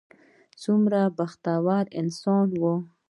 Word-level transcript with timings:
څومره 0.61 1.01
بختور 1.17 1.83
انسان 1.99 2.47
و. 2.61 2.63